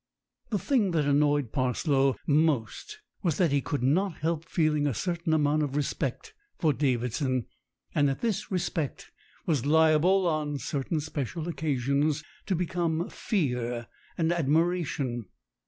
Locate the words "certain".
4.95-5.31, 10.57-11.01